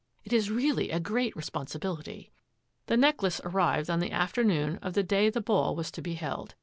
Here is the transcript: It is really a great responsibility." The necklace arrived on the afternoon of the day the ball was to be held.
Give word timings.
It 0.25 0.33
is 0.33 0.49
really 0.49 0.89
a 0.89 0.99
great 0.99 1.35
responsibility." 1.35 2.31
The 2.87 2.97
necklace 2.97 3.39
arrived 3.43 3.87
on 3.87 3.99
the 3.99 4.09
afternoon 4.11 4.77
of 4.81 4.93
the 4.95 5.03
day 5.03 5.29
the 5.29 5.41
ball 5.41 5.75
was 5.75 5.91
to 5.91 6.01
be 6.01 6.15
held. 6.15 6.55